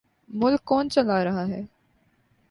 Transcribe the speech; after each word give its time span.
ملک 0.29 0.63
کون 0.63 0.89
چلا 0.89 1.23
رہا 1.23 1.47
ہے؟ 1.47 1.61